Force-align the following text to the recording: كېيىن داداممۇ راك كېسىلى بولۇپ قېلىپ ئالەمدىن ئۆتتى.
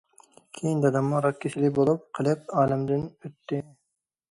كېيىن 0.59 0.79
داداممۇ 0.85 1.19
راك 1.25 1.37
كېسىلى 1.43 1.71
بولۇپ 1.77 2.03
قېلىپ 2.19 2.51
ئالەمدىن 2.65 3.07
ئۆتتى. 3.13 3.63